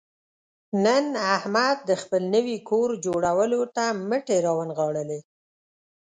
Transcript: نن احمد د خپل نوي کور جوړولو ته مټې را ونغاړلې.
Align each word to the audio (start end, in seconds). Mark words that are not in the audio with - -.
نن 0.85 1.05
احمد 1.35 1.77
د 1.89 1.91
خپل 2.01 2.21
نوي 2.35 2.57
کور 2.69 2.89
جوړولو 3.05 3.61
ته 3.75 3.83
مټې 4.09 4.37
را 4.45 4.53
ونغاړلې. 4.57 5.19